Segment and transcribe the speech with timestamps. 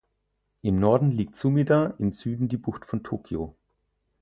[0.63, 3.55] Im Norden liegt Sumida, im Süden die Bucht von Tokio.